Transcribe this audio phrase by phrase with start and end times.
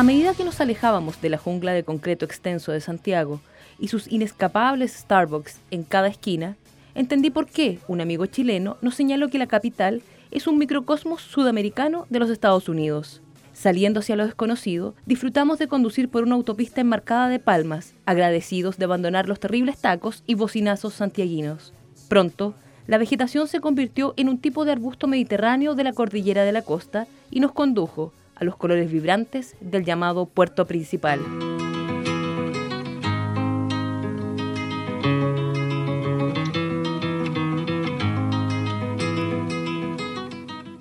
[0.00, 3.42] A medida que nos alejábamos de la jungla de concreto extenso de Santiago
[3.78, 6.56] y sus inescapables Starbucks en cada esquina,
[6.94, 10.00] entendí por qué un amigo chileno nos señaló que la capital
[10.30, 13.20] es un microcosmos sudamericano de los Estados Unidos.
[13.52, 18.86] Saliendo hacia lo desconocido, disfrutamos de conducir por una autopista enmarcada de palmas, agradecidos de
[18.86, 21.74] abandonar los terribles tacos y bocinazos santiaguinos.
[22.08, 22.54] Pronto,
[22.86, 26.62] la vegetación se convirtió en un tipo de arbusto mediterráneo de la cordillera de la
[26.62, 31.20] costa y nos condujo a los colores vibrantes del llamado puerto principal.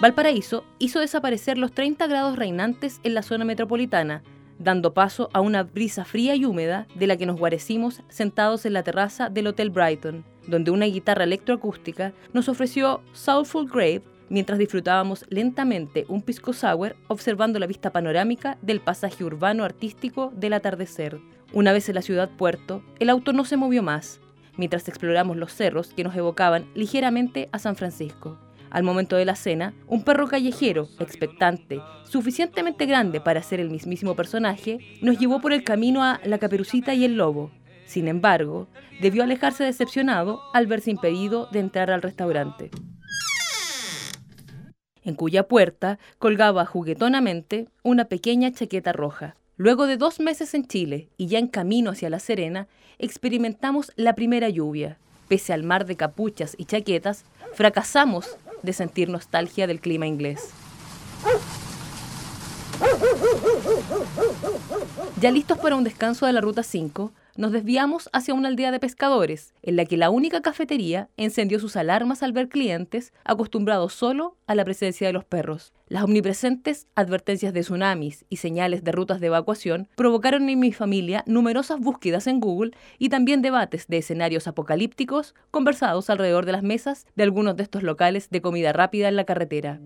[0.00, 4.22] Valparaíso hizo desaparecer los 30 grados reinantes en la zona metropolitana,
[4.60, 8.74] dando paso a una brisa fría y húmeda de la que nos guarecimos sentados en
[8.74, 15.24] la terraza del Hotel Brighton, donde una guitarra electroacústica nos ofreció Soulful Grave mientras disfrutábamos
[15.28, 21.18] lentamente un pisco sour observando la vista panorámica del pasaje urbano artístico del atardecer.
[21.52, 24.20] Una vez en la ciudad puerto, el auto no se movió más,
[24.56, 28.38] mientras exploramos los cerros que nos evocaban ligeramente a San Francisco.
[28.70, 34.14] Al momento de la cena, un perro callejero, expectante, suficientemente grande para ser el mismísimo
[34.14, 37.50] personaje, nos llevó por el camino a La Caperucita y el Lobo.
[37.86, 38.68] Sin embargo,
[39.00, 42.70] debió alejarse decepcionado al verse impedido de entrar al restaurante,
[45.08, 49.34] en cuya puerta colgaba juguetonamente una pequeña chaqueta roja.
[49.56, 54.14] Luego de dos meses en Chile y ya en camino hacia La Serena, experimentamos la
[54.14, 54.98] primera lluvia.
[55.26, 60.50] Pese al mar de capuchas y chaquetas, fracasamos de sentir nostalgia del clima inglés.
[65.20, 68.80] Ya listos para un descanso de la Ruta 5, nos desviamos hacia una aldea de
[68.80, 74.36] pescadores, en la que la única cafetería encendió sus alarmas al ver clientes acostumbrados solo
[74.48, 75.72] a la presencia de los perros.
[75.86, 81.22] Las omnipresentes advertencias de tsunamis y señales de rutas de evacuación provocaron en mi familia
[81.28, 87.06] numerosas búsquedas en Google y también debates de escenarios apocalípticos conversados alrededor de las mesas
[87.14, 89.78] de algunos de estos locales de comida rápida en la carretera.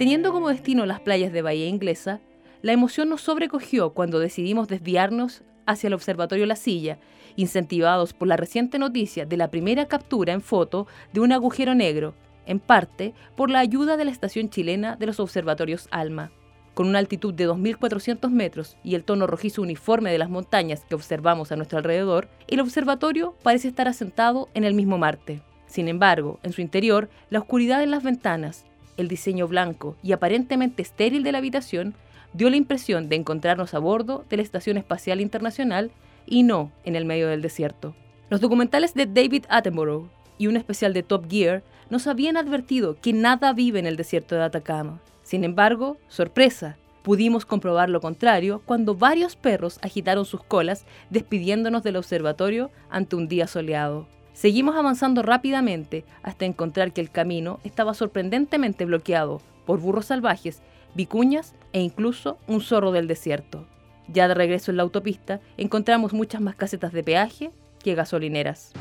[0.00, 2.20] Teniendo como destino las playas de Bahía Inglesa,
[2.62, 6.96] la emoción nos sobrecogió cuando decidimos desviarnos hacia el Observatorio La Silla,
[7.36, 12.14] incentivados por la reciente noticia de la primera captura en foto de un agujero negro,
[12.46, 16.32] en parte por la ayuda de la estación chilena de los observatorios ALMA.
[16.72, 20.94] Con una altitud de 2.400 metros y el tono rojizo uniforme de las montañas que
[20.94, 25.42] observamos a nuestro alrededor, el observatorio parece estar asentado en el mismo Marte.
[25.66, 28.64] Sin embargo, en su interior, la oscuridad en las ventanas,
[28.96, 31.94] el diseño blanco y aparentemente estéril de la habitación
[32.32, 35.90] dio la impresión de encontrarnos a bordo de la Estación Espacial Internacional
[36.26, 37.94] y no en el medio del desierto.
[38.28, 40.08] Los documentales de David Attenborough
[40.38, 44.36] y un especial de Top Gear nos habían advertido que nada vive en el desierto
[44.36, 45.00] de Atacama.
[45.22, 51.96] Sin embargo, sorpresa, pudimos comprobar lo contrario cuando varios perros agitaron sus colas despidiéndonos del
[51.96, 54.06] observatorio ante un día soleado.
[54.32, 60.62] Seguimos avanzando rápidamente hasta encontrar que el camino estaba sorprendentemente bloqueado por burros salvajes,
[60.94, 63.66] vicuñas e incluso un zorro del desierto.
[64.08, 67.50] Ya de regreso en la autopista encontramos muchas más casetas de peaje
[67.82, 68.72] que gasolineras.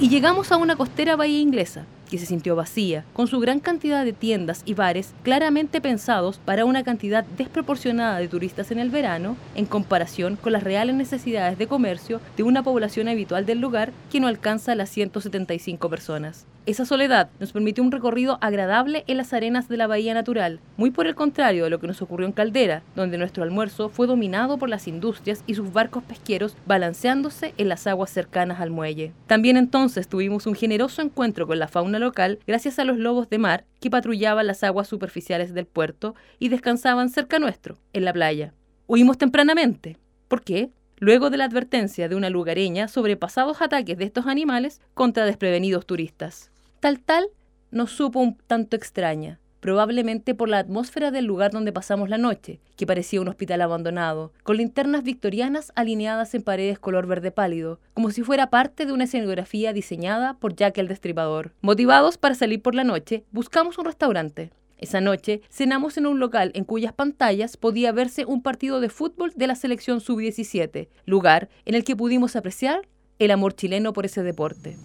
[0.00, 4.04] Y llegamos a una costera bahía inglesa, que se sintió vacía, con su gran cantidad
[4.04, 9.36] de tiendas y bares claramente pensados para una cantidad desproporcionada de turistas en el verano,
[9.56, 14.20] en comparación con las reales necesidades de comercio de una población habitual del lugar que
[14.20, 16.46] no alcanza las 175 personas.
[16.66, 20.90] Esa soledad nos permitió un recorrido agradable en las arenas de la bahía natural, muy
[20.90, 24.56] por el contrario de lo que nos ocurrió en Caldera, donde nuestro almuerzo fue dominado
[24.56, 29.12] por las industrias y sus barcos pesqueros balanceándose en las aguas cercanas al muelle.
[29.26, 33.36] También entonces tuvimos un generoso encuentro con la fauna local gracias a los lobos de
[33.36, 38.54] mar que patrullaban las aguas superficiales del puerto y descansaban cerca nuestro, en la playa.
[38.86, 39.98] Huimos tempranamente.
[40.28, 40.70] ¿Por qué?
[40.98, 45.86] luego de la advertencia de una lugareña sobre pasados ataques de estos animales contra desprevenidos
[45.86, 46.50] turistas.
[46.84, 47.30] Tal tal
[47.70, 52.60] nos supo un tanto extraña, probablemente por la atmósfera del lugar donde pasamos la noche,
[52.76, 58.10] que parecía un hospital abandonado, con linternas victorianas alineadas en paredes color verde pálido, como
[58.10, 61.52] si fuera parte de una escenografía diseñada por Jack el Destripador.
[61.62, 64.50] Motivados para salir por la noche, buscamos un restaurante.
[64.76, 69.32] Esa noche cenamos en un local en cuyas pantallas podía verse un partido de fútbol
[69.34, 72.86] de la selección sub-17, lugar en el que pudimos apreciar
[73.18, 74.76] el amor chileno por ese deporte.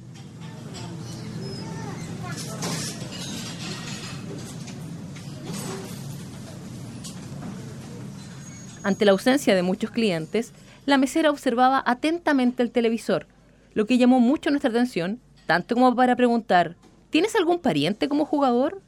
[8.82, 10.54] Ante la ausencia de muchos clientes,
[10.86, 13.28] la mesera observaba atentamente el televisor,
[13.74, 16.76] lo que llamó mucho nuestra atención, tanto como para preguntar,
[17.10, 18.82] ¿tienes algún pariente como jugador?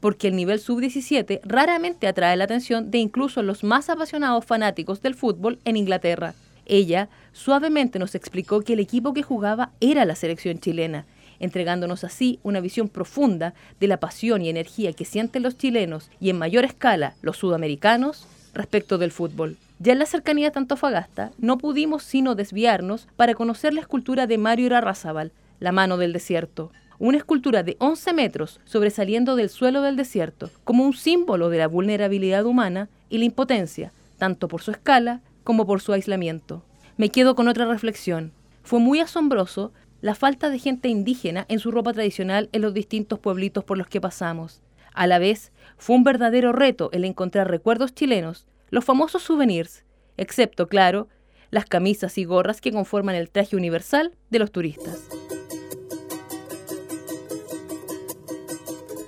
[0.00, 5.14] Porque el nivel sub-17 raramente atrae la atención de incluso los más apasionados fanáticos del
[5.14, 6.34] fútbol en Inglaterra.
[6.66, 11.06] Ella suavemente nos explicó que el equipo que jugaba era la selección chilena,
[11.40, 16.28] entregándonos así una visión profunda de la pasión y energía que sienten los chilenos y
[16.28, 19.56] en mayor escala los sudamericanos respecto del fútbol.
[19.78, 24.38] Ya en la cercanía de Antofagasta, no pudimos sino desviarnos para conocer la escultura de
[24.38, 26.72] Mario Irarrázaval, La mano del desierto.
[26.98, 31.68] Una escultura de 11 metros sobresaliendo del suelo del desierto, como un símbolo de la
[31.68, 36.62] vulnerabilidad humana y la impotencia, tanto por su escala como por su aislamiento.
[36.96, 38.32] Me quedo con otra reflexión.
[38.64, 43.18] Fue muy asombroso la falta de gente indígena en su ropa tradicional en los distintos
[43.18, 44.60] pueblitos por los que pasamos.
[44.92, 49.84] A la vez, fue un verdadero reto el encontrar recuerdos chilenos, los famosos souvenirs,
[50.16, 51.08] excepto, claro,
[51.50, 55.08] las camisas y gorras que conforman el traje universal de los turistas.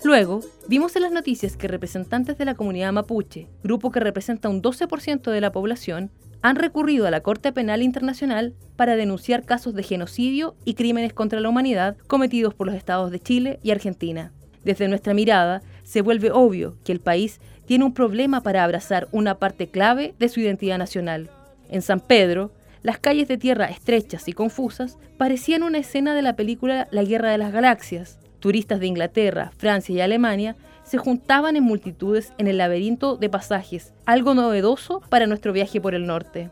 [0.02, 4.62] Luego, vimos en las noticias que representantes de la comunidad mapuche, grupo que representa un
[4.62, 6.10] 12% de la población,
[6.42, 11.40] han recurrido a la Corte Penal Internacional para denunciar casos de genocidio y crímenes contra
[11.40, 14.32] la humanidad cometidos por los estados de Chile y Argentina.
[14.64, 19.36] Desde nuestra mirada, se vuelve obvio que el país tiene un problema para abrazar una
[19.36, 21.30] parte clave de su identidad nacional.
[21.68, 22.50] En San Pedro,
[22.82, 27.30] las calles de tierra estrechas y confusas parecían una escena de la película La Guerra
[27.30, 28.18] de las Galaxias.
[28.40, 33.92] Turistas de Inglaterra, Francia y Alemania se juntaban en multitudes en el laberinto de pasajes,
[34.06, 36.48] algo novedoso para nuestro viaje por el norte.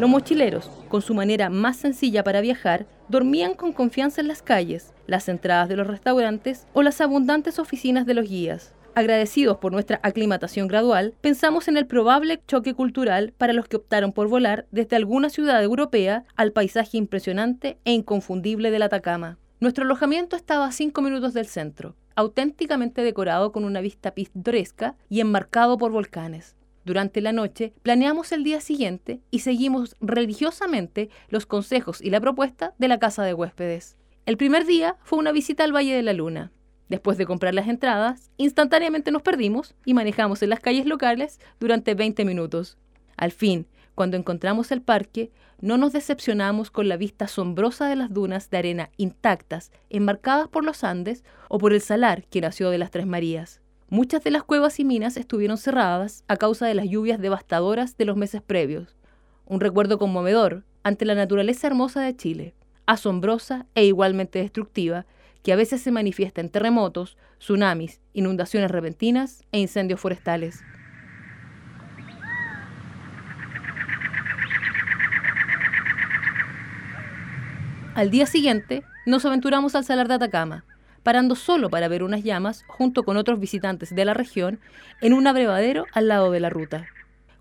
[0.00, 4.92] Los mochileros, con su manera más sencilla para viajar, dormían con confianza en las calles,
[5.06, 8.74] las entradas de los restaurantes o las abundantes oficinas de los guías.
[8.96, 14.12] Agradecidos por nuestra aclimatación gradual, pensamos en el probable choque cultural para los que optaron
[14.12, 19.38] por volar desde alguna ciudad europea al paisaje impresionante e inconfundible del Atacama.
[19.60, 25.20] Nuestro alojamiento estaba a cinco minutos del centro, auténticamente decorado con una vista pintoresca y
[25.20, 26.56] enmarcado por volcanes.
[26.84, 32.74] Durante la noche planeamos el día siguiente y seguimos religiosamente los consejos y la propuesta
[32.78, 33.96] de la casa de huéspedes.
[34.26, 36.52] El primer día fue una visita al Valle de la Luna.
[36.88, 41.94] Después de comprar las entradas, instantáneamente nos perdimos y manejamos en las calles locales durante
[41.94, 42.76] 20 minutos.
[43.16, 45.30] Al fin, cuando encontramos el parque,
[45.60, 50.64] no nos decepcionamos con la vista asombrosa de las dunas de arena intactas, enmarcadas por
[50.64, 53.62] los Andes o por el salar que nació de las Tres Marías.
[53.90, 58.06] Muchas de las cuevas y minas estuvieron cerradas a causa de las lluvias devastadoras de
[58.06, 58.96] los meses previos.
[59.44, 62.54] Un recuerdo conmovedor ante la naturaleza hermosa de Chile,
[62.86, 65.06] asombrosa e igualmente destructiva,
[65.42, 70.62] que a veces se manifiesta en terremotos, tsunamis, inundaciones repentinas e incendios forestales.
[77.94, 80.64] Al día siguiente, nos aventuramos al Salar de Atacama,
[81.04, 84.58] parando solo para ver unas llamas junto con otros visitantes de la región
[85.00, 86.86] en un abrevadero al lado de la ruta.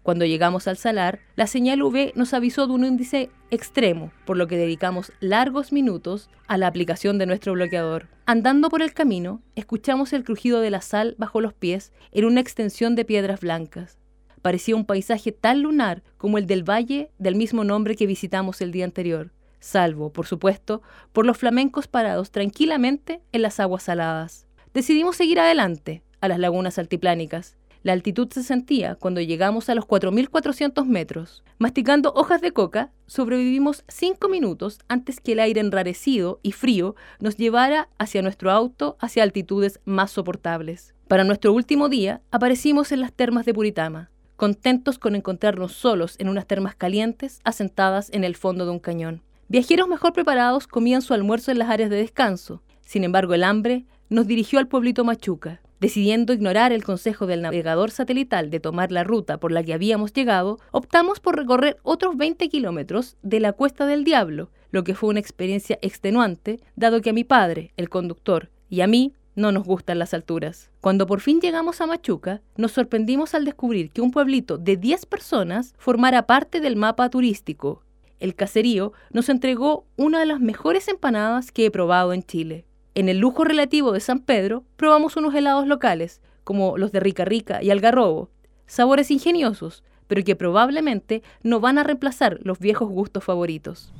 [0.03, 4.47] Cuando llegamos al salar, la señal UV nos avisó de un índice extremo, por lo
[4.47, 8.09] que dedicamos largos minutos a la aplicación de nuestro bloqueador.
[8.25, 12.41] Andando por el camino, escuchamos el crujido de la sal bajo los pies en una
[12.41, 13.97] extensión de piedras blancas.
[14.41, 18.73] Parecía un paisaje tan lunar como el del valle del mismo nombre que visitamos el
[18.73, 19.31] día anterior
[19.63, 20.81] salvo, por supuesto,
[21.13, 24.47] por los flamencos parados tranquilamente en las aguas saladas.
[24.73, 27.57] Decidimos seguir adelante, a las lagunas altiplánicas.
[27.83, 31.43] La altitud se sentía cuando llegamos a los 4.400 metros.
[31.59, 37.35] Masticando hojas de coca, sobrevivimos cinco minutos antes que el aire enrarecido y frío nos
[37.35, 40.93] llevara hacia nuestro auto hacia altitudes más soportables.
[41.07, 46.29] Para nuestro último día, aparecimos en las termas de Puritama, contentos con encontrarnos solos en
[46.29, 49.21] unas termas calientes asentadas en el fondo de un cañón.
[49.49, 52.63] Viajeros mejor preparados comían su almuerzo en las áreas de descanso.
[52.81, 55.61] Sin embargo, el hambre nos dirigió al pueblito Machuca.
[55.79, 60.13] Decidiendo ignorar el consejo del navegador satelital de tomar la ruta por la que habíamos
[60.13, 65.09] llegado, optamos por recorrer otros 20 kilómetros de la Cuesta del Diablo, lo que fue
[65.09, 69.65] una experiencia extenuante, dado que a mi padre, el conductor, y a mí no nos
[69.65, 70.71] gustan las alturas.
[70.79, 75.05] Cuando por fin llegamos a Machuca, nos sorprendimos al descubrir que un pueblito de 10
[75.07, 77.83] personas formara parte del mapa turístico
[78.19, 82.65] el caserío, nos entregó una de las mejores empanadas que he probado en Chile.
[82.95, 87.25] En el lujo relativo de San Pedro, probamos unos helados locales, como los de Rica
[87.25, 88.29] Rica y Algarrobo,
[88.67, 93.91] sabores ingeniosos, pero que probablemente no van a reemplazar los viejos gustos favoritos.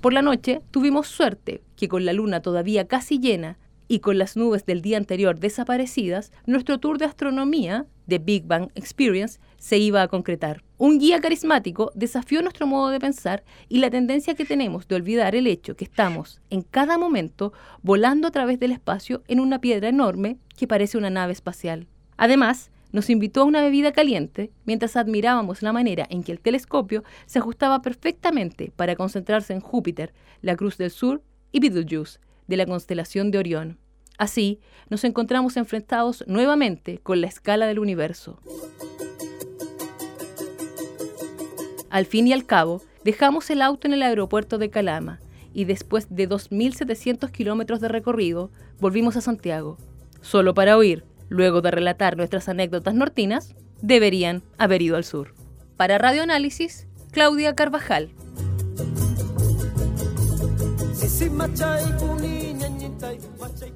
[0.00, 4.36] Por la noche tuvimos suerte que con la luna todavía casi llena y con las
[4.36, 10.02] nubes del día anterior desaparecidas, nuestro tour de astronomía, de Big Bang Experience, se iba
[10.02, 10.62] a concretar.
[10.78, 15.34] Un guía carismático desafió nuestro modo de pensar y la tendencia que tenemos de olvidar
[15.34, 17.52] el hecho que estamos, en cada momento,
[17.82, 21.86] volando a través del espacio en una piedra enorme que parece una nave espacial.
[22.16, 27.04] Además, nos invitó a una bebida caliente mientras admirábamos la manera en que el telescopio
[27.26, 32.66] se ajustaba perfectamente para concentrarse en Júpiter, la Cruz del Sur y Betelgeuse, de la
[32.66, 33.78] constelación de Orión.
[34.18, 38.40] Así, nos encontramos enfrentados nuevamente con la escala del universo.
[41.90, 45.20] Al fin y al cabo, dejamos el auto en el aeropuerto de Calama
[45.54, 49.78] y después de 2.700 kilómetros de recorrido, volvimos a Santiago,
[50.20, 55.34] solo para oír, luego de relatar nuestras anécdotas nortinas, deberían haber ido al sur.
[55.76, 58.10] Para Radio Análisis, Claudia Carvajal.
[62.98, 63.22] tight.
[63.38, 63.75] Watch it.